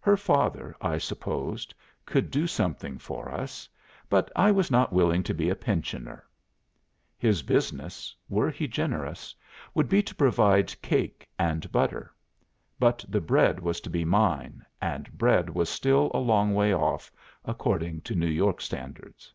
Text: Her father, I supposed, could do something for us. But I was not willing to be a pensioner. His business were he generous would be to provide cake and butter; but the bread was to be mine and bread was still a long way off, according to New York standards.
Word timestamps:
Her 0.00 0.16
father, 0.16 0.74
I 0.80 0.98
supposed, 0.98 1.72
could 2.04 2.32
do 2.32 2.48
something 2.48 2.98
for 2.98 3.28
us. 3.30 3.68
But 4.10 4.28
I 4.34 4.50
was 4.50 4.72
not 4.72 4.92
willing 4.92 5.22
to 5.22 5.32
be 5.34 5.48
a 5.50 5.54
pensioner. 5.54 6.24
His 7.16 7.44
business 7.44 8.12
were 8.28 8.50
he 8.50 8.66
generous 8.66 9.36
would 9.72 9.88
be 9.88 10.02
to 10.02 10.16
provide 10.16 10.82
cake 10.82 11.28
and 11.38 11.70
butter; 11.70 12.12
but 12.80 13.04
the 13.08 13.20
bread 13.20 13.60
was 13.60 13.80
to 13.82 13.88
be 13.88 14.04
mine 14.04 14.66
and 14.80 15.12
bread 15.16 15.48
was 15.48 15.68
still 15.70 16.10
a 16.12 16.18
long 16.18 16.54
way 16.56 16.74
off, 16.74 17.12
according 17.44 18.00
to 18.00 18.16
New 18.16 18.26
York 18.26 18.60
standards. 18.60 19.32